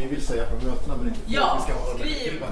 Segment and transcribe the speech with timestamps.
[0.00, 2.44] vi vill säga på mötena men inte Ja, vi ska det skriv.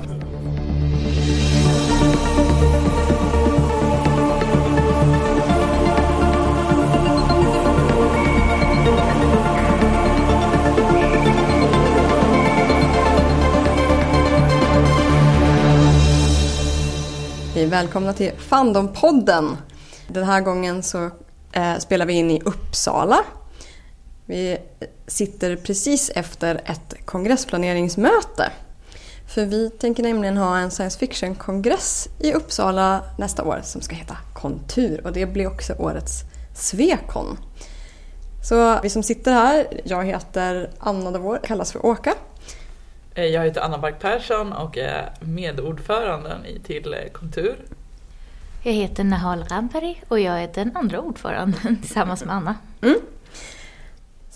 [17.54, 19.56] Hej, välkomna till Fandompodden.
[20.08, 21.10] Den här gången så
[21.52, 23.18] eh, spelar vi in i Uppsala.
[24.28, 24.58] Vi
[25.06, 28.52] sitter precis efter ett kongressplaneringsmöte.
[29.34, 34.16] För vi tänker nämligen ha en science fiction-kongress i Uppsala nästa år som ska heta
[34.34, 36.22] Kontur och det blir också årets
[36.54, 37.38] Svekon.
[38.48, 42.14] Så vi som sitter här, jag heter Anna Davor, kallas för Åka.
[43.14, 47.56] Eh, Jag heter Anna Bark Persson och är medordföranden i till eh, Kontur.
[48.62, 52.54] Jag heter Nahal Rampari och jag är den andra ordföranden tillsammans med Anna.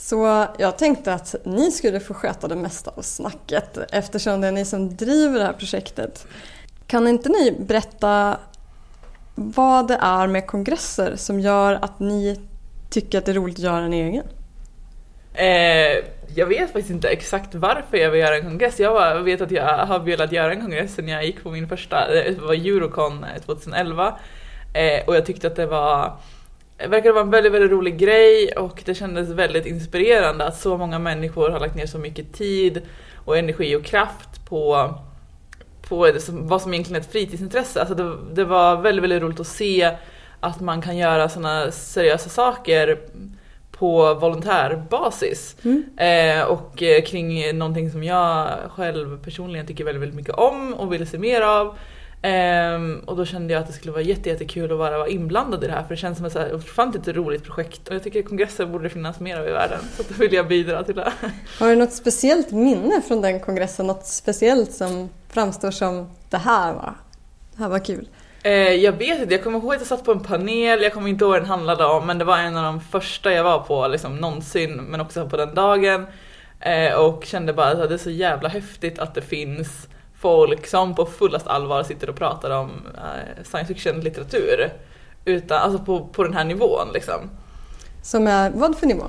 [0.04, 4.52] Så jag tänkte att ni skulle få sköta det mesta av snacket eftersom det är
[4.52, 6.26] ni som driver det här projektet.
[6.86, 8.38] Kan inte ni berätta
[9.34, 12.40] vad det är med kongresser som gör att ni
[12.90, 14.24] tycker att det är roligt att göra en egen?
[15.34, 18.80] Eh, jag vet faktiskt inte exakt varför jag vill göra en kongress.
[18.80, 22.18] Jag vet att jag har velat göra en kongress sen jag gick på min första,
[22.18, 24.18] eh, det var Eurocon eh, 2011.
[24.74, 26.16] Eh, och jag tyckte att det var
[26.78, 30.98] verkade vara en väldigt, väldigt rolig grej och det kändes väldigt inspirerande att så många
[30.98, 32.82] människor har lagt ner så mycket tid
[33.24, 34.94] och energi och kraft på,
[35.88, 37.80] på det vad som egentligen är ett fritidsintresse.
[37.80, 39.96] Alltså det, det var väldigt, väldigt roligt att se
[40.40, 42.98] att man kan göra sådana seriösa saker
[43.70, 45.56] på volontärbasis.
[45.96, 50.92] Eh, och eh, kring någonting som jag själv personligen tycker väldigt, väldigt mycket om och
[50.92, 51.78] vill se mer av.
[52.24, 55.64] Ehm, och då kände jag att det skulle vara jätte, jättekul att vara, vara inblandad
[55.64, 58.02] i det här för det känns som ett så här ofantligt roligt projekt och jag
[58.02, 59.78] tycker kongresser borde det finnas mer av i världen.
[59.96, 61.12] Så då vill jag bidra till det.
[61.58, 63.86] Har du något speciellt minne från den kongressen?
[63.86, 66.94] Något speciellt som framstår som det här var,
[67.56, 68.08] det här var kul?
[68.42, 71.08] Eh, jag vet inte, jag kommer ihåg att jag satt på en panel, jag kommer
[71.08, 73.58] inte ihåg vad den handlade om men det var en av de första jag var
[73.58, 76.06] på liksom, någonsin men också på den dagen.
[76.60, 79.88] Eh, och kände bara att det är så jävla häftigt att det finns
[80.22, 84.72] folk som på fullast allvar sitter och pratar om eh, science fiction litteratur.
[85.24, 87.30] Utan, alltså på, på den här nivån liksom.
[88.02, 89.04] Som är vad för nivå?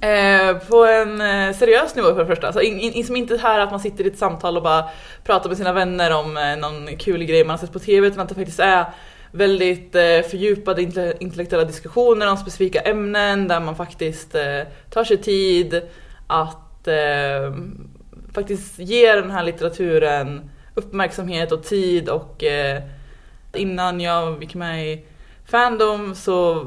[0.00, 2.46] Eh, på en eh, seriös nivå för det första.
[2.46, 4.84] Alltså, in, in, som inte här att man sitter i ett samtal och bara
[5.24, 8.20] pratar med sina vänner om eh, någon kul grej man har sett på TV utan
[8.20, 8.84] att det faktiskt är
[9.32, 14.60] väldigt eh, fördjupade inte- intellektuella diskussioner om specifika ämnen där man faktiskt eh,
[14.90, 15.82] tar sig tid
[16.26, 17.54] att eh,
[18.36, 22.82] faktiskt ge den här litteraturen uppmärksamhet och tid och eh,
[23.54, 25.04] innan jag gick med i
[25.44, 26.66] Fandom så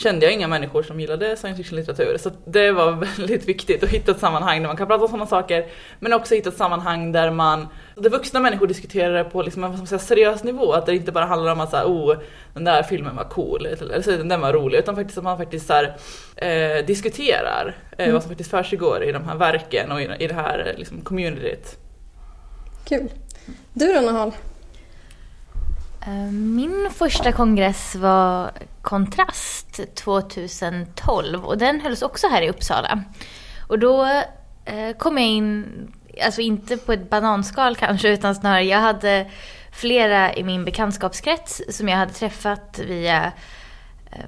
[0.00, 2.18] kände jag inga människor som gillade science fiction litteratur.
[2.18, 5.26] Så det var väldigt viktigt att hitta ett sammanhang där man kan prata om sådana
[5.26, 5.66] saker.
[5.98, 9.76] Men också hitta ett sammanhang där man, där vuxna människor diskuterar det på liksom en
[9.76, 10.72] vad säga, seriös nivå.
[10.72, 12.16] Att det inte bara handlar om att säga, oh,
[12.54, 14.78] den där filmen var cool, eller så, den var rolig.
[14.78, 15.96] Utan faktiskt att man faktiskt så här,
[16.36, 20.34] eh, diskuterar eh, vad som faktiskt försiggår i de här verken och i, i det
[20.34, 21.78] här liksom, communityt.
[22.84, 23.08] Kul.
[23.72, 24.32] Du då Nahal?
[26.06, 28.50] Eh, min första kongress var
[28.82, 33.04] Kontrast 2012 och den hölls också här i Uppsala.
[33.68, 34.04] Och då
[34.64, 35.66] eh, kom jag in,
[36.24, 39.30] alltså inte på ett bananskal kanske utan snarare jag hade
[39.72, 43.32] flera i min bekantskapskrets som jag hade träffat via
[44.12, 44.24] eh,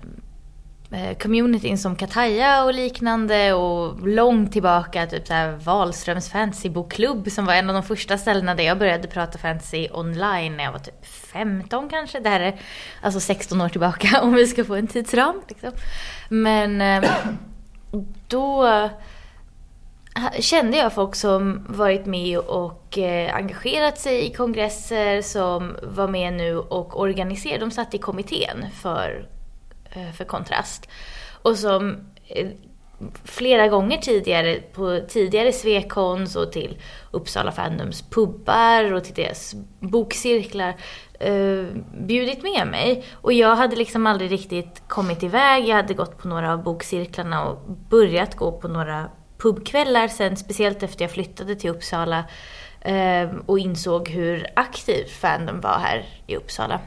[0.95, 7.47] Eh, communityn som Kataya och liknande och långt tillbaka typ så här Wahlströms fantasybokklubb som
[7.47, 10.79] var en av de första ställena där jag började prata fantasy online när jag var
[10.79, 12.21] typ 15 kanske.
[12.21, 12.61] Det här är
[13.01, 15.43] alltså 16 år tillbaka om vi ska få en tidsram.
[15.49, 15.71] Liksom.
[16.29, 17.11] Men eh,
[18.29, 18.91] då eh,
[20.41, 22.99] kände jag folk som varit med och
[23.33, 27.61] engagerat sig i kongresser, som var med nu och organiserade.
[27.61, 29.29] De satt i kommittén för,
[29.95, 30.89] Eh, för Kontrast.
[31.43, 31.97] Och som
[32.29, 32.49] eh,
[33.25, 36.79] flera gånger tidigare, på tidigare Svekons och till
[37.11, 40.75] Uppsala Fandoms pubbar och till deras bokcirklar
[41.21, 43.05] eh, bjudit med mig.
[43.13, 45.69] Och jag hade liksom aldrig riktigt kommit iväg.
[45.69, 49.09] Jag hade gått på några av bokcirklarna och börjat gå på några
[49.39, 52.25] pubkvällar sen, speciellt efter jag flyttade till Uppsala
[52.81, 56.81] eh, och insåg hur aktiv Fandom var här i Uppsala.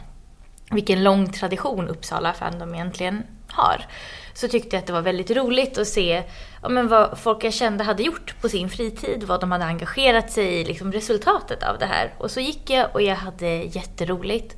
[0.72, 3.86] Vilken lång tradition Uppsala Fandom egentligen har.
[4.34, 6.24] Så tyckte jag att det var väldigt roligt att se
[6.62, 10.32] ja, men vad folk jag kände hade gjort på sin fritid, vad de hade engagerat
[10.32, 12.14] sig i, liksom resultatet av det här.
[12.18, 14.56] Och så gick jag och jag hade jätteroligt.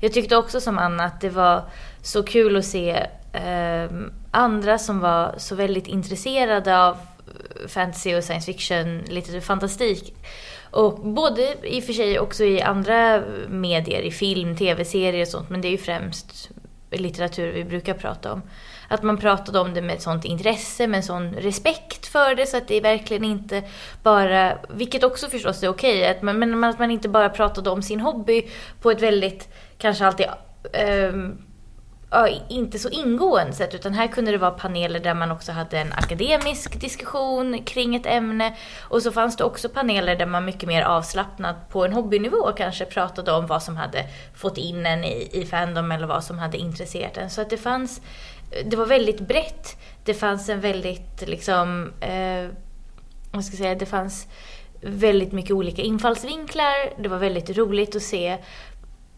[0.00, 1.62] Jag tyckte också som Anna att det var
[2.02, 3.90] så kul att se eh,
[4.30, 10.14] andra som var så väldigt intresserade av eh, fantasy och science fiction, litteratur, fantastik.
[10.70, 15.50] Och både i och för sig också i andra medier, i film, tv-serier och sånt,
[15.50, 16.50] men det är ju främst
[16.90, 18.42] litteratur vi brukar prata om.
[18.88, 22.46] Att man pratade om det med ett sånt intresse, med en sån respekt för det
[22.46, 23.62] så att det är verkligen inte
[24.02, 27.82] bara, vilket också förstås är okej, att man, men att man inte bara pratade om
[27.82, 28.48] sin hobby
[28.80, 30.26] på ett väldigt, kanske alltid
[31.12, 31.38] um,
[32.48, 35.92] inte så ingående sätt utan här kunde det vara paneler där man också hade en
[35.92, 40.82] akademisk diskussion kring ett ämne och så fanns det också paneler där man mycket mer
[40.82, 44.04] avslappnat på en hobbynivå kanske pratade om vad som hade
[44.34, 47.30] fått in en i, i Fandom eller vad som hade intresserat en.
[47.30, 48.00] Så att det fanns,
[48.64, 49.76] det var väldigt brett.
[50.04, 52.48] Det fanns en väldigt liksom, eh,
[53.32, 54.26] vad ska jag säga, det fanns
[54.80, 57.02] väldigt mycket olika infallsvinklar.
[57.02, 58.38] Det var väldigt roligt att se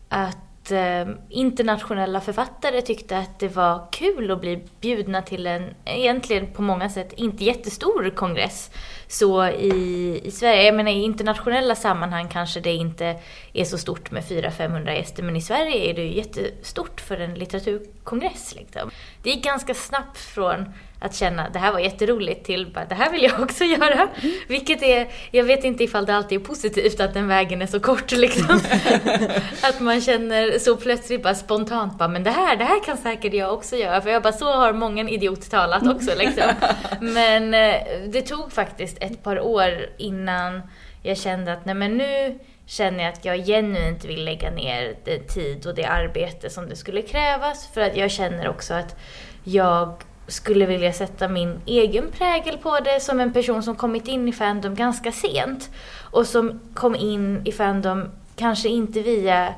[0.09, 0.37] att
[0.70, 6.62] Eh, internationella författare tyckte att det var kul att bli bjudna till en, egentligen på
[6.62, 8.70] många sätt, inte jättestor kongress.
[9.09, 13.17] Så i, i Sverige, jag menar i internationella sammanhang kanske det inte
[13.53, 17.35] är så stort med 400-500 gäster, men i Sverige är det ju jättestort för en
[17.35, 18.55] litteraturkongress.
[18.55, 18.91] Liksom.
[19.23, 20.65] Det gick ganska snabbt från
[21.02, 24.08] att känna det här var jätteroligt till bara, det här vill jag också göra.
[24.49, 27.81] Vilket är, jag vet inte ifall det alltid är positivt att den vägen är så
[27.81, 28.60] kort liksom.
[29.62, 33.34] att man känner så plötsligt bara spontant bara, men det här, det här kan säkert
[33.34, 34.00] jag också göra.
[34.00, 36.50] För jag bara, så har många idiot talat också liksom.
[37.00, 37.75] Men eh,
[38.06, 40.62] det tog faktiskt ett par år innan
[41.02, 45.19] jag kände att nej men nu känner jag att jag genuint vill lägga ner det
[45.19, 47.69] tid och det arbete som det skulle krävas.
[47.75, 48.96] För att jag känner också att
[49.44, 50.02] jag
[50.32, 54.32] skulle vilja sätta min egen prägel på det som en person som kommit in i
[54.32, 55.70] Fandom ganska sent.
[56.11, 59.55] Och som kom in i Fandom kanske inte via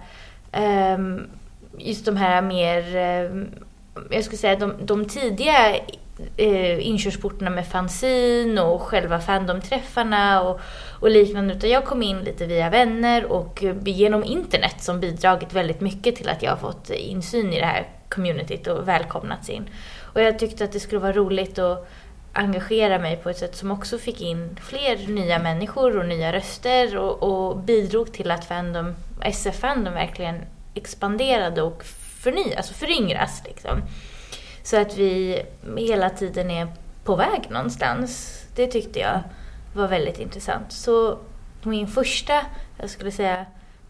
[0.96, 1.26] um,
[1.78, 2.96] just de här mer,
[3.30, 3.48] um,
[4.10, 5.76] jag skulle säga de, de tidiga
[6.36, 10.60] eh, inkörsportarna med fanzine och själva fandomträffarna och,
[11.00, 11.54] och liknande.
[11.54, 16.16] Utan jag kom in lite via vänner och eh, genom internet som bidragit väldigt mycket
[16.16, 19.68] till att jag har fått insyn i det här communityt och välkomnats in.
[20.14, 21.88] Och jag tyckte att det skulle vara roligt att
[22.32, 26.96] engagera mig på ett sätt som också fick in fler nya människor och nya röster
[26.96, 30.40] och, och bidrog till att fandom, SF-fandom verkligen
[30.74, 31.84] expanderade och
[32.22, 33.42] förnyas alltså och föryngras.
[33.44, 33.82] Liksom.
[34.64, 35.42] Så att vi
[35.76, 36.68] hela tiden är
[37.04, 38.42] på väg någonstans.
[38.56, 39.20] Det tyckte jag
[39.74, 40.72] var väldigt intressant.
[40.72, 41.18] Så
[41.62, 42.40] min första,
[42.78, 43.46] jag skulle säga,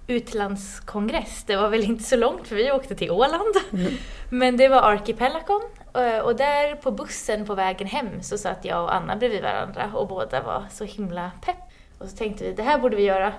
[0.07, 3.55] utlandskongress, det var väl inte så långt för vi åkte till Åland.
[3.73, 3.93] Mm.
[4.31, 5.61] Men det var Archipelagon
[5.95, 9.91] Eh, och där på bussen på vägen hem så satt jag och Anna bredvid varandra
[9.95, 11.57] och båda var så himla pepp.
[11.99, 13.33] Och så tänkte vi, det här borde vi göra.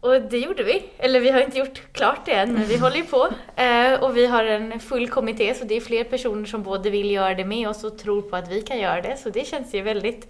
[0.00, 0.84] Och det gjorde vi.
[0.98, 3.28] Eller vi har inte gjort klart det än, men vi håller ju på.
[3.56, 7.10] Eh, och vi har en full kommitté, så det är fler personer som både vill
[7.10, 9.16] göra det med oss och tror på att vi kan göra det.
[9.16, 10.28] Så det känns ju väldigt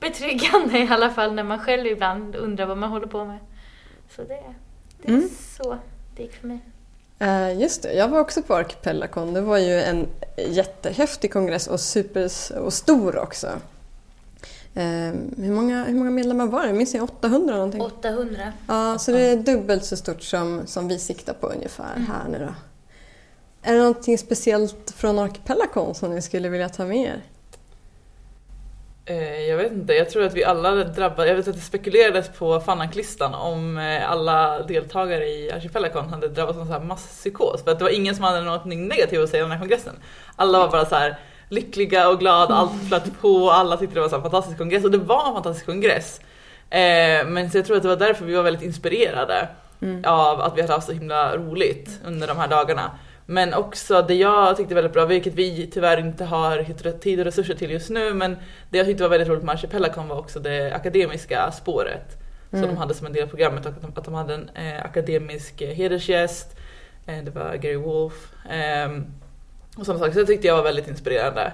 [0.00, 3.38] betryggande i alla fall när man själv ibland undrar vad man håller på med.
[4.16, 4.42] Så det,
[5.02, 5.28] det är mm.
[5.58, 5.78] så
[6.16, 6.60] det gick för mig.
[7.22, 9.34] Uh, just det, jag var också på Archipelagon.
[9.34, 10.06] Det var ju en
[10.36, 13.48] jättehäftig kongress och super och stor också.
[14.76, 14.82] Uh,
[15.36, 16.72] hur, många, hur många medlemmar var det?
[16.72, 17.80] Minns jag 800 någonting?
[17.80, 18.52] 800.
[18.68, 22.06] Ja, så det är dubbelt så stort som, som vi siktar på ungefär mm.
[22.06, 22.54] här nu då.
[23.62, 27.22] Är det någonting speciellt från Archipelagon som ni skulle vilja ta med er?
[29.06, 32.28] Eh, jag vet inte, jag tror att vi alla drabbade, jag vet att det spekulerades
[32.28, 37.64] på Fananklistan om eh, alla deltagare i Archipelagon hade drabbats av en masspsykos.
[37.64, 39.94] För att det var ingen som hade något negativt att säga om den här kongressen.
[40.36, 41.18] Alla var bara så här
[41.54, 44.98] lyckliga och glada, allt flöt på, alla tyckte det var en fantastisk kongress och det
[44.98, 46.20] var en fantastisk kongress.
[46.70, 49.48] Eh, men så jag tror att det var därför vi var väldigt inspirerade
[49.82, 50.04] mm.
[50.06, 52.90] av att vi hade haft så himla roligt under de här dagarna.
[53.26, 57.54] Men också det jag tyckte väldigt bra, vilket vi tyvärr inte har tid och resurser
[57.54, 58.36] till just nu, men
[58.70, 62.18] det jag tyckte var väldigt roligt med Archipelagon var också det akademiska spåret.
[62.52, 62.64] Mm.
[62.64, 64.84] Som de hade som en del av programmet, att de, att de hade en eh,
[64.84, 66.56] akademisk eh, hedersgäst,
[67.06, 69.06] eh, det var Gary Wolf ehm,
[69.76, 70.12] och sådana saker.
[70.12, 71.52] Så det tyckte jag var väldigt inspirerande.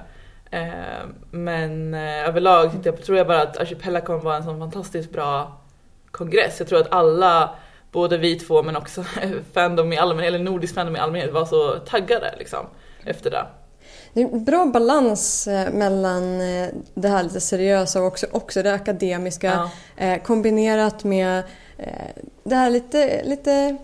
[0.50, 5.11] Ehm, men eh, överlag tyckte jag, tror jag bara att Archipelagon var en sån fantastiskt
[5.11, 5.61] bra
[6.11, 6.59] kongress.
[6.59, 7.55] Jag tror att alla
[7.93, 9.05] både vi två men också
[9.53, 12.67] fandom i allmänhet, eller nordisk fandom i allmänhet var så taggade liksom
[13.05, 13.47] efter det.
[14.12, 18.62] Det är en bra balans eh, mellan eh, det här lite seriösa och också, också
[18.62, 20.05] det akademiska ja.
[20.05, 21.43] eh, kombinerat med
[21.79, 23.77] eh, det här lite, lite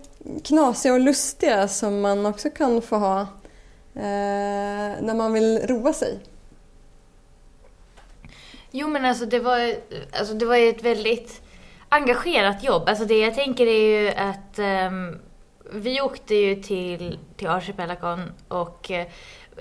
[0.45, 3.26] knasiga och lustiga som man också kan få ha eh,
[3.96, 6.18] Eh, när man vill roa sig.
[8.70, 9.74] Jo men alltså det var,
[10.18, 11.42] alltså det var ett väldigt
[11.88, 12.88] engagerat jobb.
[12.88, 15.18] Alltså det jag tänker är ju att um,
[15.72, 19.02] vi åkte ju till, till Archipelagon och uh,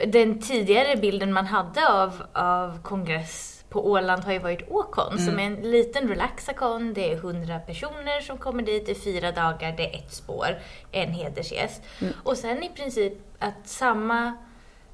[0.07, 5.39] den tidigare bilden man hade av, av kongress på Åland har ju varit Åkon som
[5.39, 6.93] är en liten relaxakon.
[6.93, 9.73] Det är 100 personer som kommer dit i fyra dagar.
[9.77, 10.47] Det är ett spår,
[10.91, 11.81] en hedersgäst.
[12.23, 14.33] Och sen i princip att samma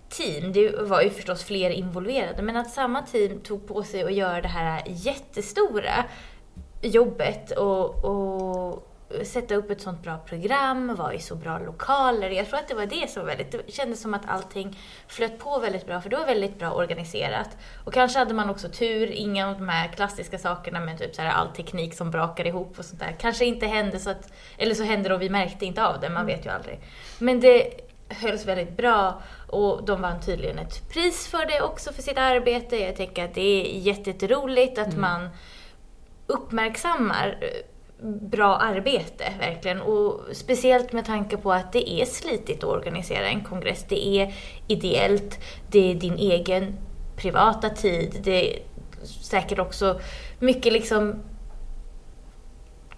[0.10, 4.14] team, det var ju förstås fler involverade, men att samma team tog på sig att
[4.14, 6.06] göra det här jättestora
[6.82, 8.91] jobbet och, och
[9.24, 12.30] sätta upp ett sånt bra program, vara i så bra lokaler.
[12.30, 15.60] Jag tror att det var det som väldigt, det kändes som att allting flöt på
[15.60, 17.50] väldigt bra för det var väldigt bra organiserat.
[17.86, 21.22] Och kanske hade man också tur, inga av de här klassiska sakerna med typ så
[21.22, 23.16] här all teknik som brakar ihop och sånt där.
[23.20, 26.10] Kanske inte hände så att, eller så hände det och vi märkte inte av det,
[26.10, 26.80] man vet ju aldrig.
[27.20, 27.72] Men det
[28.10, 32.78] hölls väldigt bra och de vann tydligen ett pris för det också för sitt arbete.
[32.78, 35.30] Jag tänker att det är jätteroligt att man
[36.28, 37.38] uppmärksammar
[38.22, 39.82] bra arbete verkligen.
[39.82, 43.86] Och speciellt med tanke på att det är slitigt att organisera en kongress.
[43.90, 44.34] Det är
[44.68, 45.40] ideellt,
[45.72, 46.78] det är din egen
[47.16, 48.60] privata tid, det är
[49.22, 50.00] säkert också
[50.40, 51.24] mycket liksom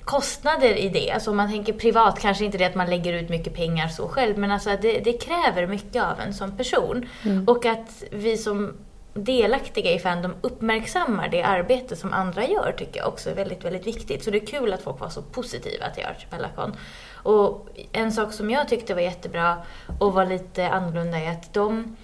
[0.04, 1.12] kostnader i det.
[1.12, 4.08] Alltså om man tänker privat kanske inte det att man lägger ut mycket pengar så
[4.08, 7.06] själv men alltså det, det kräver mycket av en som person.
[7.48, 8.74] Och att vi som
[9.14, 13.88] delaktiga i Fandom uppmärksammar det arbete som andra gör tycker jag också är väldigt, väldigt
[13.88, 14.24] viktigt.
[14.24, 16.76] Så det är kul att folk var så positiva till Archipelagon.
[17.14, 19.58] Och en sak som jag tyckte var jättebra
[20.00, 21.96] och var lite annorlunda är att de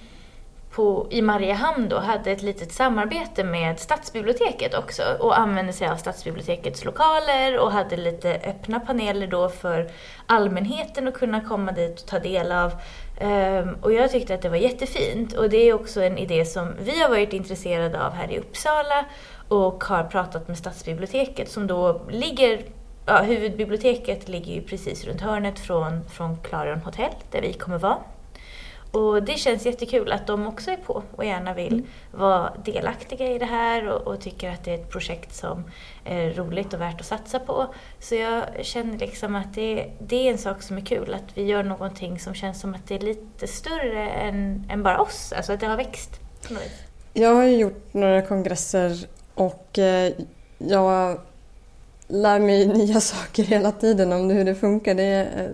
[0.72, 5.96] på, i Mariehamn då hade ett litet samarbete med stadsbiblioteket också och använde sig av
[5.96, 9.92] stadsbibliotekets lokaler och hade lite öppna paneler då för
[10.26, 12.74] allmänheten att kunna komma dit och ta del av.
[13.20, 16.74] Ehm, och jag tyckte att det var jättefint och det är också en idé som
[16.82, 19.06] vi har varit intresserade av här i Uppsala
[19.48, 22.62] och har pratat med stadsbiblioteket som då ligger
[23.06, 27.98] Ja, huvudbiblioteket ligger ju precis runt hörnet från, från Clarion Hotel där vi kommer vara.
[28.92, 33.38] Och det känns jättekul att de också är på och gärna vill vara delaktiga i
[33.40, 35.64] det här och, och tycker att det är ett projekt som
[36.06, 37.68] är roligt och värt att satsa på.
[38.00, 41.44] Så jag känner liksom att det, det är en sak som är kul, att vi
[41.44, 45.54] gör någonting som känns som att det är lite större än, än bara oss, alltså
[45.54, 46.84] att det har växt på något vis.
[47.14, 48.98] Jag har ju gjort några kongresser
[49.34, 50.14] och eh,
[50.58, 51.20] jag
[52.08, 54.94] lär mig nya saker hela tiden om hur det funkar.
[54.96, 55.52] Det, är-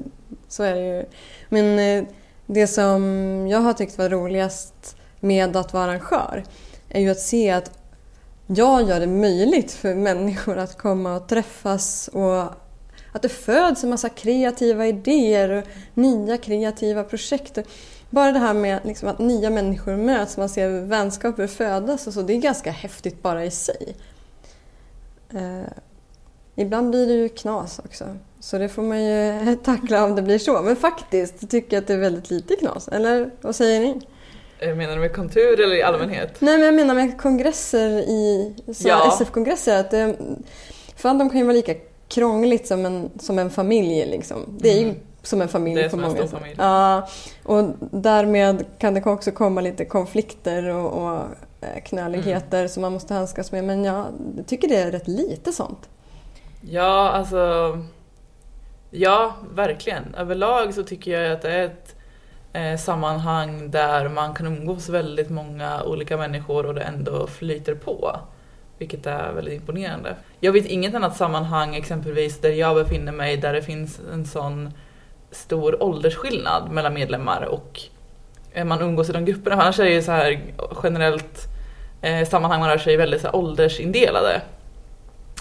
[0.48, 1.06] så är det ju.
[1.50, 2.06] Men eh,
[2.46, 3.02] det som
[3.48, 6.44] jag har tyckt var roligast med att vara arrangör
[6.90, 7.72] är ju att se att
[8.48, 12.44] jag gör det möjligt för människor att komma och träffas och
[13.12, 17.58] att det föds en massa kreativa idéer och nya kreativa projekt.
[18.10, 22.22] Bara det här med liksom att nya människor möts, man ser vänskaper födas och så,
[22.22, 23.96] det är ganska häftigt bara i sig.
[25.34, 25.72] Eh,
[26.56, 28.06] Eh, ibland blir det ju knas också,
[28.40, 30.62] så det får man ju tackla om det blir så.
[30.62, 34.02] Men faktiskt tycker jag att det är väldigt lite knas, eller vad säger ni?
[34.60, 36.32] Eh, Menar du med kontur eller i allmänhet?
[36.40, 39.12] Nej, men jag menar med kongresser i Ja.
[39.20, 39.80] SF-kongresser.
[39.80, 40.16] Att det,
[40.96, 41.74] Fandom kan ju vara lika
[42.08, 44.06] krångligt som en, som en familj.
[44.06, 44.58] Liksom.
[44.60, 44.94] Det är ju
[45.24, 45.84] som en familj Mm.
[45.84, 46.32] Det är på många sätt.
[46.40, 46.56] familj.
[46.60, 47.08] Ja,
[47.44, 51.16] och därmed kan det också komma lite konflikter och, och
[51.62, 52.70] eh, knöligheter Mm.
[52.70, 53.64] som man måste handskas med.
[53.64, 54.06] Men jag
[54.48, 55.90] tycker det är rätt lite sånt.
[56.70, 57.78] Ja, alltså...
[58.92, 60.16] Ja, verkligen.
[60.16, 61.96] Överlag så tycker jag att det är ett
[62.54, 68.20] eh, sammanhang där man kan umgås väldigt många olika människor och det ändå flyter på.
[68.78, 70.16] Vilket är väldigt imponerande.
[70.40, 74.74] Jag vet inget annat sammanhang exempelvis där jag befinner mig där det finns en sån
[75.32, 77.82] stor åldersskillnad mellan medlemmar och
[78.54, 79.56] eh, man umgås i de grupperna.
[79.56, 80.40] Annars är det ju så här
[80.84, 81.48] generellt
[82.02, 84.42] eh, sammanhang man rör sig i väldigt så här, åldersindelade.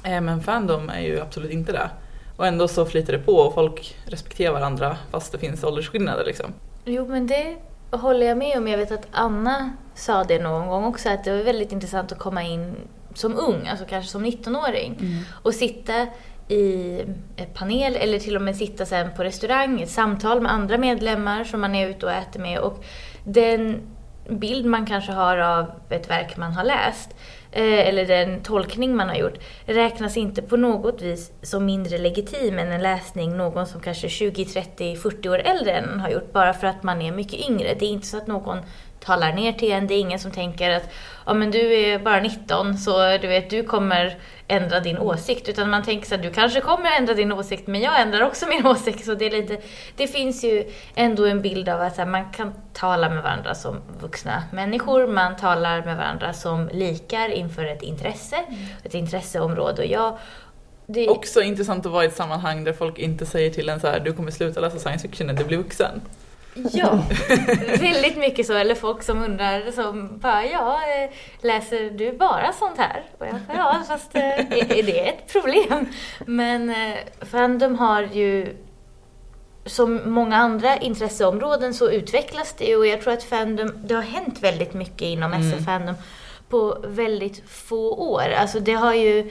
[0.04, 1.90] Eh, Men Fandom är ju absolut inte det.
[2.36, 6.52] Och ändå så flyter det på och folk respekterar varandra fast det finns åldersskillnader liksom.
[6.84, 7.56] Jo, men det
[7.90, 8.68] håller jag med om.
[8.68, 12.18] Jag vet att Anna sa det någon gång också, att det var väldigt intressant att
[12.18, 12.74] komma in
[13.14, 14.98] som ung, alltså kanske som 19-åring,
[15.42, 16.06] och sitta
[16.48, 17.00] i
[17.36, 21.44] ett panel eller till och med sitta sen på restaurang, ett samtal med andra medlemmar
[21.44, 22.58] som man är ute och äter med.
[22.58, 22.84] Och
[23.24, 23.80] den
[24.28, 27.10] bild man kanske har av ett verk man har läst
[27.56, 32.58] Eh, eller den tolkning man har gjort räknas inte på något vis som mindre legitim
[32.58, 36.08] än en läsning någon som kanske är 20, 30, 40 år äldre än en har
[36.08, 37.74] gjort bara för att man är mycket yngre.
[37.78, 38.58] Det är inte så att någon
[39.00, 40.90] talar ner till en, det är ingen som tänker att
[41.26, 44.18] ja men du är bara 19 så du vet du kommer
[44.56, 45.48] ändra din åsikt.
[45.48, 48.46] Utan man tänker så att du kanske kommer ändra din åsikt men jag ändrar också
[48.48, 49.04] min åsikt.
[49.04, 49.58] Så det är lite
[49.96, 53.80] det finns ju ändå en bild av att här, man kan tala med varandra som
[54.00, 58.36] vuxna människor, man talar med varandra som likar inför ett intresse,
[58.82, 59.82] ett intresseområde.
[59.82, 60.18] Och jag
[60.86, 63.86] det, Också intressant att vara i ett sammanhang där folk inte säger till en så
[63.86, 66.00] här du kommer sluta läsa science fiction när du blir vuxen.
[66.72, 67.04] Ja,
[67.80, 68.52] väldigt mycket så.
[68.54, 71.10] Eller folk som undrar som bara, ja, eh,
[71.46, 73.02] läser du bara sånt här?
[73.18, 74.22] Och jag bara, ja, fast eh,
[74.78, 75.86] är det ett problem?
[76.26, 78.56] Men eh, Fandom har ju
[79.66, 84.38] som många andra intresseområden så utvecklas det och jag tror att Fandom, det har hänt
[84.42, 85.46] väldigt mycket inom Mm.
[85.52, 85.94] SF Fandom
[86.48, 88.24] på väldigt få år.
[88.38, 89.30] Alltså det har ju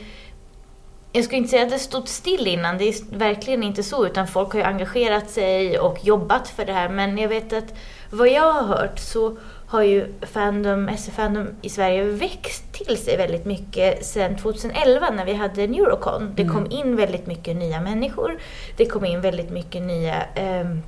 [1.15, 4.27] jag skulle inte säga att det stått still innan, det är verkligen inte så, utan
[4.27, 6.89] folk har ju engagerat sig och jobbat för det här.
[6.89, 7.73] Men jag vet att
[8.09, 13.17] vad jag har hört så har ju Fandom, SF Fandom i Sverige växt till sig
[13.17, 16.31] väldigt mycket sedan 2011 när vi hade Neurocon.
[16.35, 18.39] Det kom in väldigt mycket nya människor,
[18.77, 20.81] det kom in väldigt mycket nya ehm,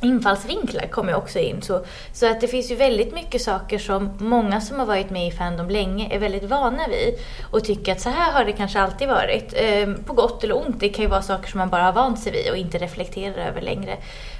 [0.00, 1.62] infallsvinklar kommer också in.
[1.62, 5.28] Så, så att det finns ju väldigt mycket saker som många som har varit med
[5.28, 7.14] i Fandom länge är väldigt vana vid
[7.50, 9.54] och tycker att så här har det kanske alltid varit.
[9.56, 12.20] Ehm, på gott eller ont, det kan ju vara saker som man bara har vant
[12.20, 13.96] sig vid och inte reflekterar över längre.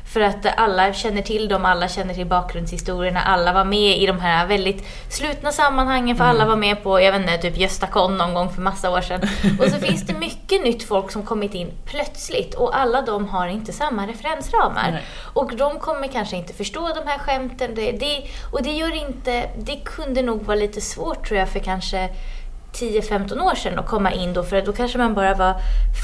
[0.09, 4.21] För att alla känner till dem, alla känner till bakgrundshistorierna, alla var med i de
[4.21, 8.17] här väldigt slutna sammanhangen för alla var med på, jag vet inte, typ Gösta Kon
[8.17, 9.21] någon gång för massa år sedan.
[9.61, 13.49] Och så finns det mycket nytt folk som kommit in plötsligt och alla de har
[13.49, 14.91] inte samma referensramar.
[14.93, 15.03] Nej.
[15.35, 17.75] Och de kommer kanske inte förstå de här skämten.
[17.75, 18.23] Det, det,
[18.53, 22.09] och det gör inte, det kunde nog vara lite svårt tror jag för kanske
[22.73, 25.55] 10-15 år sedan att komma in då för då kanske man bara var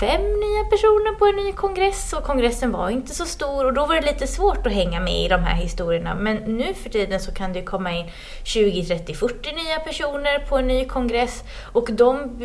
[0.00, 3.86] fem nya personer på en ny kongress och kongressen var inte så stor och då
[3.86, 6.14] var det lite svårt att hänga med i de här historierna.
[6.14, 8.10] Men nu för tiden så kan det ju komma in
[8.44, 12.38] 20, 30, 40 nya personer på en ny kongress och de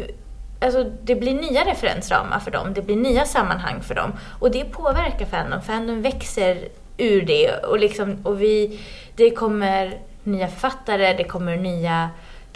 [0.62, 4.12] Alltså det blir nya referensramar för dem, det blir nya sammanhang för dem.
[4.40, 5.62] Och det påverkar Fandom.
[5.62, 8.80] Fandom växer ur det och, liksom, och vi,
[9.16, 12.10] det kommer nya författare, det kommer nya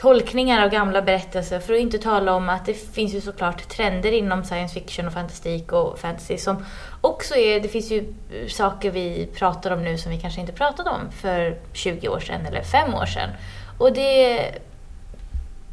[0.03, 1.59] tolkningar av gamla berättelser.
[1.59, 5.13] För att inte tala om att det finns ju såklart trender inom science fiction och
[5.13, 6.65] fantastik och fantasy som
[7.01, 8.13] också är, det finns ju
[8.47, 12.45] saker vi pratar om nu som vi kanske inte pratade om för 20 år sedan
[12.45, 13.29] eller 5 år sedan.
[13.77, 14.51] Och det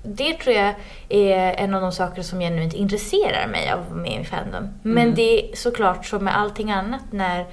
[0.03, 0.75] det tror jag
[1.09, 4.69] är en av de saker som genuint intresserar mig av i Fandom.
[4.83, 7.47] Men det är såklart som med allting annat när,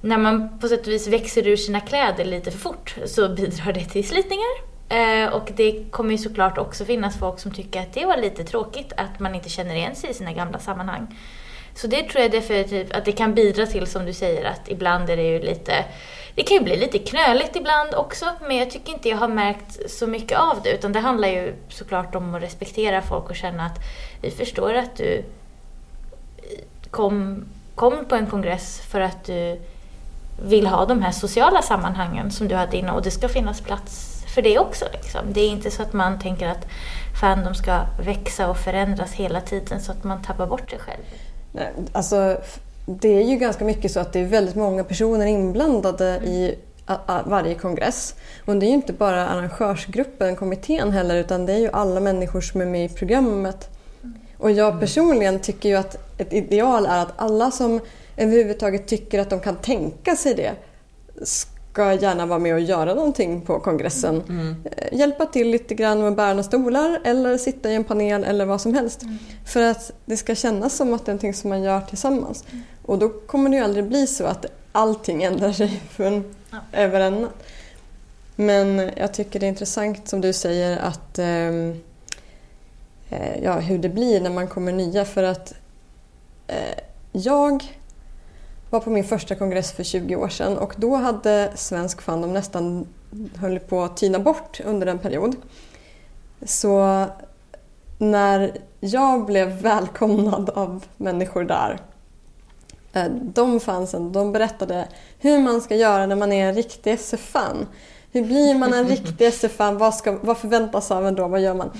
[0.00, 3.72] när man på sätt och vis växer ur sina kläder lite för fort så bidrar
[3.72, 4.73] det till slitningar.
[4.94, 8.44] Eh, och det kommer ju såklart också finnas folk som tycker att det var lite
[8.44, 11.18] tråkigt att man inte känner igen sig i sina gamla sammanhang.
[11.74, 15.10] Så det tror jag definitivt att det kan bidra till som du säger att ibland
[15.10, 15.84] är det ju lite
[16.34, 19.90] det kan ju bli lite knöligt ibland också, men jag tycker inte jag har märkt
[19.90, 20.70] så mycket av det.
[20.70, 23.78] Utan det handlar ju såklart om att respektera folk och känna att
[24.20, 25.24] vi förstår att du
[26.90, 29.60] kom, kom på en kongress för att du
[30.42, 34.13] vill ha de här sociala sammanhangen som du hade innan och det ska finnas plats
[34.34, 34.84] för det också.
[34.92, 35.20] Liksom.
[35.32, 36.66] Det är inte så att man tänker att
[37.20, 41.02] Fandom ska växa och förändras hela tiden så att man tappar bort sig själv.
[41.52, 42.36] Nej, Alltså,
[42.86, 46.98] det är ju ganska mycket så att det är väldigt många personer inblandade i a-
[47.06, 48.14] a- varje kongress.
[48.44, 52.40] Och det är ju inte bara arrangörsgruppen, kommittén heller, utan det är ju alla människor
[52.40, 53.68] som är med i programmet.
[54.38, 57.80] Och jag personligen tycker ju att ett ideal är att alla som
[58.16, 60.52] överhuvudtaget tycker att de kan tänka sig det
[61.74, 64.22] ska gärna vara med och göra någonting på kongressen.
[64.64, 68.24] Eh, Hjälpa till lite grann med att bära några stolar eller sitta i en panel
[68.24, 69.02] eller vad som helst.
[69.46, 72.44] För att det ska kännas som att det är någonting som man gör tillsammans.
[72.86, 76.58] Och då kommer det ju aldrig bli så att allting ändrar sig från Ja.
[76.72, 77.42] över en natt.
[78.36, 81.80] Men jag tycker det är intressant som du säger att ehm,
[83.10, 85.54] eh, ja, hur det blir när man kommer nya för att
[86.46, 86.56] eh,
[87.12, 87.78] jag
[88.74, 92.86] var på min första kongress för 20 år sedan och då hade svensk fandom nästan
[93.36, 95.36] höll på att tyna bort under en period.
[96.42, 97.04] Så
[97.98, 101.78] när jag blev välkomnad av människor där
[102.92, 107.66] eh, de fansen, de berättade hur man ska göra när man är en riktig SF-fan.
[108.12, 109.78] Hur blir man en riktig SF-fan?
[109.78, 111.28] Vad, ska, vad förväntas av en då?
[111.28, 111.70] Vad gör man?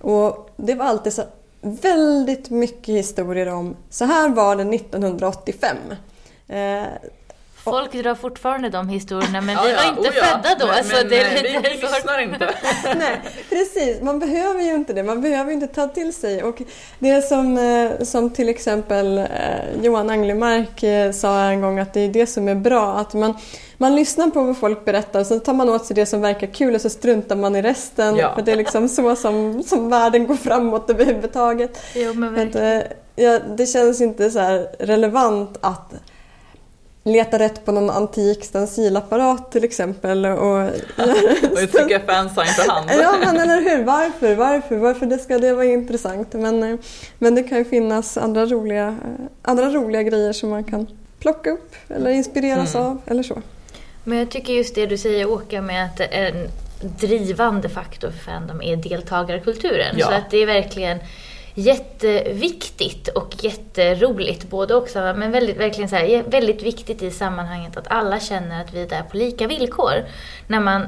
[0.00, 1.22] Och det var alltid så
[1.60, 5.76] väldigt mycket historier om så här var det 1985.
[6.48, 6.82] Eh,
[7.64, 10.24] Folk drar fortfarande de historierna men Ja, vi ja, var inte oh ja.
[10.24, 10.66] födda då.
[10.66, 11.90] Men, så men, det är eh, lite vi, svårt.
[11.96, 12.54] lyssnar inte.
[12.96, 14.00] Nej, precis.
[14.02, 15.02] Man behöver ju inte det.
[15.02, 16.42] Man behöver inte ta till sig.
[16.42, 16.62] Och
[16.98, 19.26] det som, eh, som till exempel eh,
[19.82, 22.94] Johan Anglemark sa en gång att det är det som är bra.
[22.94, 23.34] Att man,
[23.76, 26.46] man lyssnar på vad folk berättar och så tar man åt sig det som verkar
[26.46, 28.16] kul och så struntar man i resten.
[28.16, 28.34] Ja.
[28.34, 31.78] För det är liksom så som, som världen går framåt överhuvudtaget.
[31.94, 32.82] Jo, men Att, verkligen.
[33.16, 35.92] ja, det känns inte så relevant att
[37.04, 40.26] leta rätt på någon antik stencilapparat till exempel.
[40.26, 40.58] Och,
[41.52, 42.90] Och trycka fansign för hand.
[43.02, 43.84] Ja, men eller hur?
[43.84, 44.34] Varför?
[44.34, 44.76] Varför?
[44.76, 46.32] Varför det ska det vara intressant?
[46.32, 46.78] Men, eh,
[47.18, 50.86] men det kan ju finnas andra roliga, eh, andra roliga grejer som man kan
[51.18, 52.86] plocka upp eller inspireras Mm.
[52.86, 53.42] av eller så.
[54.04, 56.48] Men jag tycker just det du säger Åka med att en
[56.80, 59.96] drivande faktor för Fandom är deltagarkulturen.
[59.98, 60.06] Ja.
[60.06, 60.98] Så att det är verkligen
[61.54, 67.86] jätteviktigt och jätteroligt både också men väldigt, verkligen så här, väldigt viktigt i sammanhanget att
[67.88, 69.92] alla känner att vi är där på lika villkor.
[70.46, 70.86] När man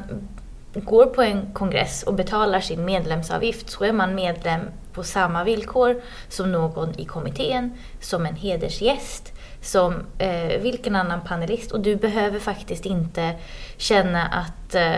[0.74, 4.60] går på en kongress och betalar sin medlemsavgift så är man medlem
[4.92, 11.72] på samma villkor som någon i kommittén, som en hedersgäst, som eh, vilken annan panelist.
[11.72, 13.34] Och du behöver faktiskt inte
[13.76, 14.96] känna att eh,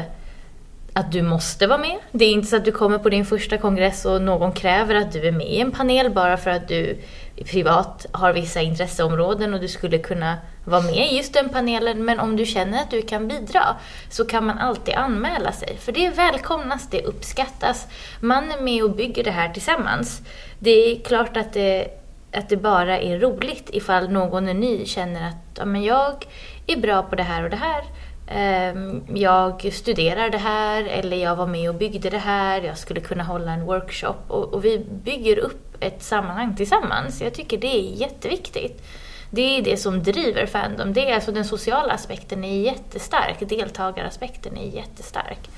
[0.97, 1.99] att du måste vara med.
[2.13, 5.13] Det är inte så att du kommer på din första kongress och någon kräver att
[5.13, 6.99] du är med i en panel bara för att du
[7.45, 12.05] privat har vissa intresseområden och du skulle kunna vara med i just den panelen.
[12.05, 13.63] Men om du känner att du kan bidra
[14.11, 15.77] så kan man alltid anmäla sig.
[15.81, 17.87] För det välkomnas, det uppskattas.
[18.21, 20.23] Man är med och bygger det här tillsammans.
[20.59, 21.89] Det är klart att det,
[22.33, 26.27] att det bara är roligt ifall någon är ny känner att ja, men jag
[26.67, 27.85] är bra på det här och det här.
[28.27, 32.63] Ehm, jag studerar det här eller jag var med och byggde det här.
[32.63, 37.21] Jag skulle kunna hålla en workshop och, och vi bygger upp ett sammanhang tillsammans.
[37.21, 38.83] Jag tycker det är jätteviktigt.
[39.31, 40.93] Det är det som driver Fandom.
[40.93, 43.49] Det är alltså den sociala aspekten är jättestark.
[43.49, 45.51] Deltagaraspekten är jättestark.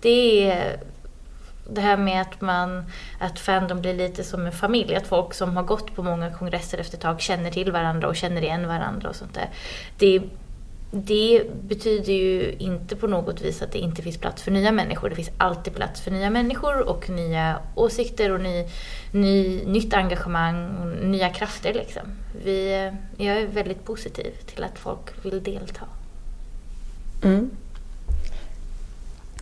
[0.00, 0.80] Det är
[1.70, 2.84] det här med att man,
[3.18, 4.94] att Fandom blir lite som en familj.
[4.94, 8.16] Att folk som har gått på många kongresser efter ett tag känner till varandra och
[8.16, 9.48] känner igen varandra och sånt där.
[9.98, 10.20] Det
[10.90, 15.08] det betyder ju inte på något vis att det inte finns plats för nya människor.
[15.08, 18.66] Det finns alltid plats för nya människor och nya åsikter och ny,
[19.12, 21.74] ny, nytt engagemang och nya krafter.
[21.74, 22.02] Liksom.
[22.44, 25.84] Vi, jag är väldigt positiv till att folk vill delta.
[27.22, 27.50] Mm.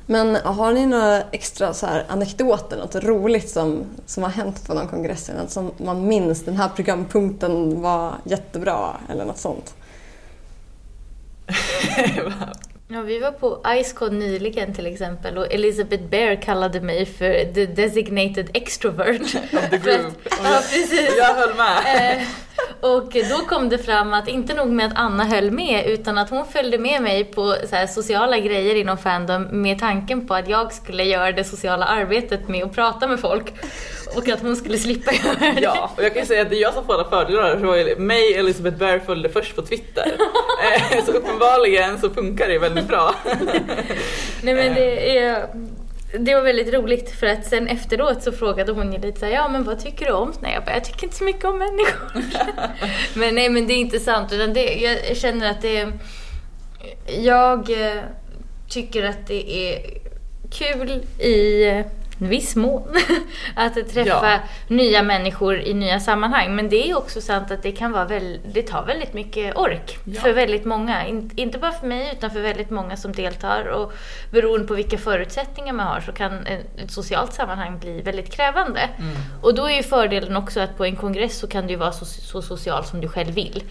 [0.07, 4.75] Men har ni några extra så här anekdoter, något roligt som, som har hänt på
[4.75, 5.31] någon kongress?
[5.39, 9.75] Något som man minns, den här programpunkten var jättebra eller något sånt?
[12.91, 17.67] Ja, vi var på Icecon nyligen till exempel och Elizabeth Bear kallade mig för the
[17.67, 19.21] designated extrovert.
[19.23, 20.15] Of the För att- group.
[20.43, 21.11] ja, precis.
[21.19, 22.27] Jag höll med.
[22.81, 26.31] Och då kom det fram att inte nog med att Anna höll med utan att
[26.31, 27.55] hon följde med mig på
[27.89, 32.65] sociala grejer inom Fandom med tanken på att jag skulle göra det sociala arbetet med
[32.65, 33.53] att prata med folk
[34.17, 35.61] och att hon skulle slippa göra det.
[35.61, 37.51] Ja, och jag kan ju säga att det är jag som får alla fördelar.
[37.51, 40.13] För det var mig Elizabeth Bear följde först på Twitter.
[40.59, 43.15] Eh, så uppenbarligen så funkar det väldigt bra.
[44.43, 45.49] Nej men det är...
[46.13, 49.49] Det var väldigt roligt för att sen efteråt så frågade hon ju lite såhär, ja
[49.49, 52.23] men vad tycker du om Nej, jag bara, jag tycker inte så mycket om människor.
[53.19, 55.93] men nej men det är inte sant utan det, jag känner att det
[57.19, 58.03] Jag eh,
[58.69, 59.81] tycker att det är
[60.51, 61.65] kul i
[62.19, 62.97] viss mån
[63.55, 64.39] att träffa Ja.
[64.69, 66.57] nya människor i nya sammanhang.
[66.57, 69.99] Men det är också sant att det kan vara väl, det tar väldigt mycket ork
[70.05, 70.21] Ja.
[70.21, 71.07] för väldigt många.
[71.07, 73.65] In, inte bara för mig utan för väldigt många som deltar.
[73.65, 73.93] Och
[74.31, 78.81] beroende på vilka förutsättningar man har så kan ett, socialt sammanhang bli väldigt krävande.
[78.99, 79.17] Mm.
[79.43, 82.05] Och då är ju fördelen också att på en kongress så kan du vara så,
[82.05, 83.63] så social som du själv vill.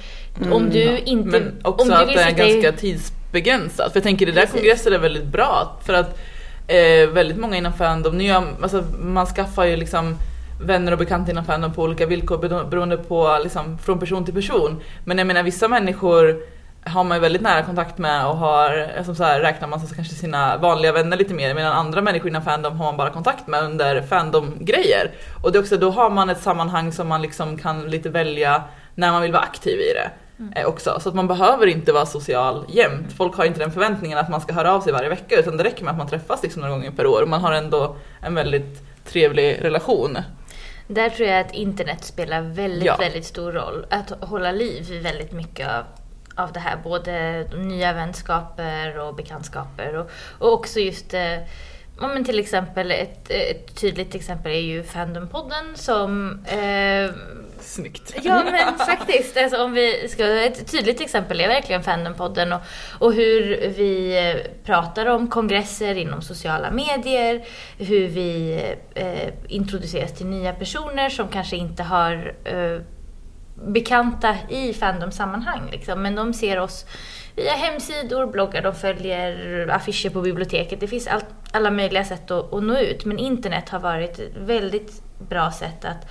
[0.42, 1.30] Mm, om du inte...
[1.30, 3.92] Men också om du att det är ganska tidsbegränsat.
[3.92, 4.56] För jag tänker det där Precis.
[4.56, 6.20] kongresser är väldigt bra för att
[6.68, 10.18] eh, väldigt många inom Fandom, nya, alltså, man skaffar ju liksom
[10.62, 14.82] vänner och bekanta inom Fandom på olika villkor beroende på liksom, från person till person.
[15.06, 16.42] Men jag menar vissa människor
[16.86, 19.96] har man ju väldigt nära kontakt med och har, som så här, räknar man så
[19.96, 23.48] kanske sina vanliga vänner lite mer medan andra människor inom Fandom har man bara kontakt
[23.48, 25.12] med under Fandom-grejer.
[25.44, 28.64] Och det är också, då har man ett sammanhang som man liksom kan lite välja
[28.96, 30.10] när man vill vara aktiv i det
[30.56, 31.00] eh, Också.
[31.00, 33.14] Så att man behöver inte vara social jämt.
[33.14, 35.64] Folk har inte den förväntningen att man ska höra av sig varje vecka utan det
[35.64, 38.36] räcker med att man träffas liksom några gånger per år och man har ändå en
[38.36, 40.18] väldigt trevlig relation.
[40.88, 42.96] Där tror jag att internet spelar väldigt, Ja.
[43.00, 43.86] väldigt stor roll.
[43.90, 45.84] Att hålla liv i väldigt mycket av,
[46.36, 46.78] av det här.
[46.84, 49.96] Både nya vänskaper och bekantskaper.
[49.98, 51.38] Och, och också just eh,
[52.00, 57.12] Ja, men till exempel ett, ett tydligt exempel är ju Fandompodden som eh,
[57.60, 58.16] Snyggt.
[58.24, 62.62] Ja men faktiskt, alltså, om vi ska, ett tydligt exempel är verkligen Fandompodden och,
[63.00, 67.46] och hur vi pratar om kongresser inom sociala medier,
[67.78, 68.62] hur vi
[68.96, 72.82] eh, introduceras till nya personer som kanske inte har eh,
[73.66, 75.70] bekanta i Fandom-sammanhang.
[75.72, 76.02] Liksom.
[76.02, 76.86] Men de ser oss
[77.36, 80.80] via hemsidor, bloggar, de följer affischer på biblioteket.
[80.80, 83.06] Det finns all, alla möjliga sätt att, att nå ut.
[83.06, 86.08] Men internet har varit ett väldigt bra sätt att,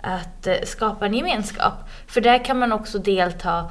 [0.00, 1.74] att eh, skapa en gemenskap.
[2.06, 3.70] För där kan man också delta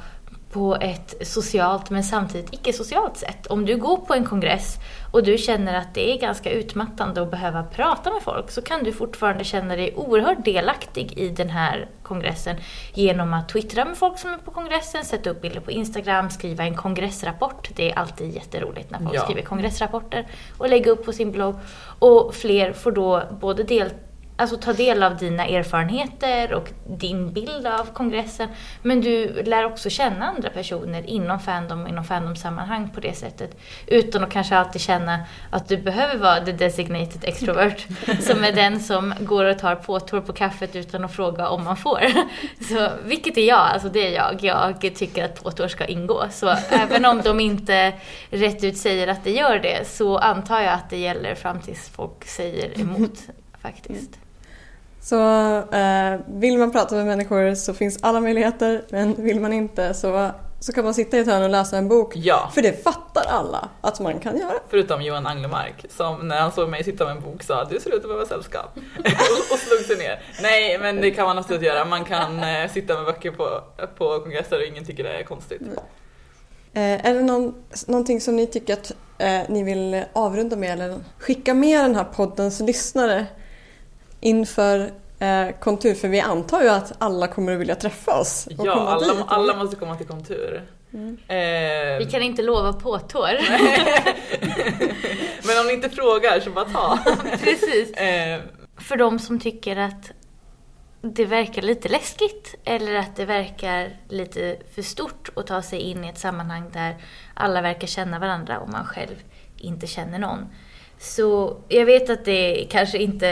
[0.52, 3.46] på ett socialt men samtidigt icke-socialt sätt.
[3.46, 4.76] Om du går på en kongress
[5.12, 8.84] och du känner att det är ganska utmattande att behöva prata med folk så kan
[8.84, 12.56] du fortfarande känna dig oerhört delaktig i den här kongressen
[12.94, 16.64] genom att twittra med folk som är på kongressen, sätta upp bilder på Instagram, skriva
[16.64, 17.70] en kongressrapport.
[17.76, 19.20] Det är alltid jätteroligt när folk Ja.
[19.24, 20.26] skriver kongressrapporter
[20.58, 21.54] och lägga upp på sin blogg.
[21.98, 23.96] Och fler får då både delta
[24.40, 28.48] Alltså ta del av dina erfarenheter och din bild av kongressen.
[28.82, 33.56] Men du lär också känna andra personer inom Fandom och inom Fandom-sammanhang på det sättet.
[33.86, 35.18] Utan att kanske alltid känna
[35.50, 37.86] att du behöver vara the designated extrovert.
[38.20, 41.76] som är den som går och tar påtår på kaffet utan att fråga om man
[41.76, 42.00] får.
[42.68, 44.44] Så, vilket är jag, alltså det är jag.
[44.44, 46.24] Jag tycker att påtår ska ingå.
[46.30, 47.92] Så även om de inte
[48.30, 51.88] rätt ut säger att det gör det så antar jag att det gäller fram tills
[51.88, 53.18] folk säger emot
[53.62, 54.18] faktiskt.
[55.02, 55.16] Så
[55.56, 60.30] eh, vill man prata med människor så finns alla möjligheter men vill man inte så,
[60.60, 62.12] så kan man sitta i ett hörn och läsa en bok.
[62.16, 62.50] Ja.
[62.54, 64.54] För det fattar alla att man kan göra.
[64.68, 67.90] Förutom Johan Anglemark som när han såg mig sitta med en bok sa du ser
[67.90, 69.04] ut att behöva sällskap och,
[69.52, 70.22] och slog sig ner.
[70.42, 71.84] Nej men det kan man absolut göra.
[71.84, 73.60] Man kan eh, sitta med böcker på,
[73.98, 75.62] på kongresser och ingen tycker det är konstigt.
[76.72, 77.54] Eh, är det någon,
[77.86, 82.04] någonting som ni tycker att eh, ni vill avrunda med eller skicka med den här
[82.04, 83.26] poddens lyssnare
[84.20, 85.94] inför eh, kontur?
[85.94, 88.46] För vi antar ju att alla kommer att vilja träffa oss.
[88.58, 89.24] och Ja, komma alla, dit.
[89.28, 90.62] alla måste komma till kontur.
[91.28, 93.30] Eh, Vi kan inte lova påtår.
[95.46, 96.98] men om ni inte frågar så bara ta.
[97.44, 97.92] Precis.
[97.92, 98.40] Eh,
[98.78, 100.10] För de som tycker att
[101.02, 106.04] det verkar lite läskigt eller att det verkar lite för stort att ta sig in
[106.04, 106.96] i ett sammanhang där
[107.34, 109.14] alla verkar känna varandra och man själv
[109.56, 110.46] inte känner någon.
[111.00, 113.28] Så jag vet att det kanske inte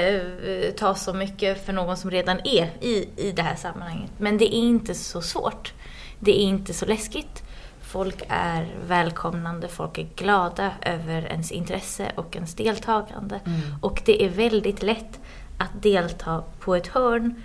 [0.46, 4.10] eh, tar så mycket för någon som redan är i, i det här sammanhanget.
[4.18, 5.72] Men det är inte så svårt.
[6.18, 7.42] Det är inte så läskigt.
[7.80, 13.40] Folk är välkomnande, folk är glada över ens intresse och ens deltagande.
[13.82, 15.20] Och det är väldigt lätt
[15.58, 17.42] att delta på ett hörn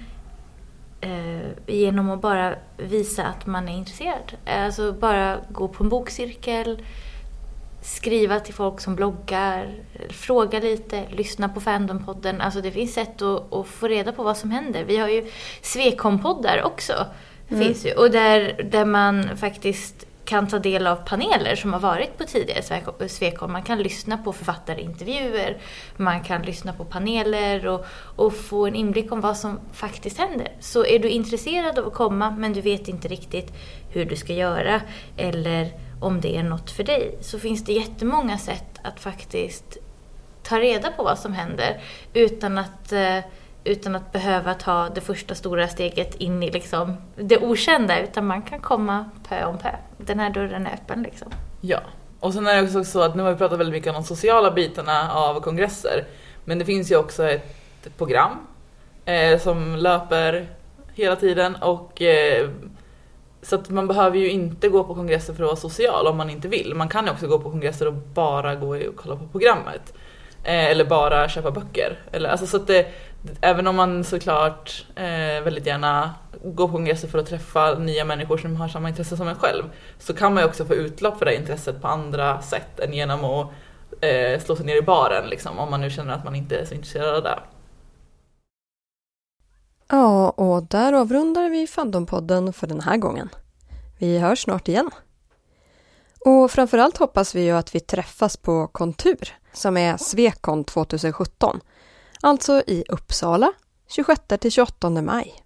[1.01, 4.33] eh, genom att bara visa att man är intresserad.
[4.45, 6.81] Alltså bara gå på en bokcirkel,
[7.83, 9.73] skriva till folk som bloggar,
[10.09, 12.41] fråga lite, lyssna på Fandompodden.
[12.41, 14.83] Alltså det finns sätt att, att få reda på vad som händer.
[14.83, 16.93] Vi har ju Svekom-poddar också.
[17.47, 22.17] Finns ju, och där, där man faktiskt kan ta del av paneler som har varit
[22.17, 23.51] på tidigare Svek- Svekom.
[23.51, 25.57] Man kan lyssna på författarintervjuer,
[25.97, 30.51] man kan lyssna på paneler och, och få en inblick om vad som faktiskt händer.
[30.59, 33.53] Så är du intresserad av att komma men du vet inte riktigt
[33.89, 34.81] hur du ska göra
[35.17, 35.71] eller
[36.03, 39.77] om det är något för dig så finns det jättemånga sätt att faktiskt
[40.43, 41.81] ta reda på vad som händer
[42.13, 43.19] utan att, eh,
[43.63, 48.41] utan att behöva ta det första stora steget in i liksom det okända utan man
[48.41, 49.69] kan komma pö om pö.
[49.97, 51.31] Den här dörren är öppen liksom.
[51.61, 51.79] Ja,
[52.19, 54.03] och sen är det också så att nu har vi pratat väldigt mycket om de
[54.03, 56.05] sociala bitarna av kongresser.
[56.45, 58.31] Men det finns ju också ett program
[59.05, 60.47] eh, som löper
[60.93, 62.49] hela tiden och eh,
[63.43, 66.29] så att man behöver ju inte gå på kongresser för att vara social om man
[66.29, 66.75] inte vill.
[66.75, 69.93] Man kan ju också gå på kongresser och bara gå och kolla på programmet.
[70.43, 71.99] Eh, eller bara köpa böcker.
[72.11, 72.87] Eller, alltså, så att det,
[73.41, 78.37] även om man såklart eh, väldigt gärna går på kongresser för att träffa nya människor
[78.37, 79.63] som har samma intresse som en själv
[79.99, 83.25] så kan man ju också få utlopp för det intresset på andra sätt än genom
[83.25, 83.47] att
[84.01, 86.65] eh, slå sig ner i baren liksom, om man nu känner att man inte är
[86.65, 87.39] så intresserad av det.
[89.87, 93.29] Ja, och där avrundar vi Fandompodden för den här gången.
[93.99, 94.89] Vi hörs snart igen.
[96.25, 101.59] Och framförallt hoppas vi ju att vi träffas på Kontur, som är Svekon 2017.
[102.21, 103.53] Alltså i Uppsala,
[103.97, 105.43] 26-28 maj.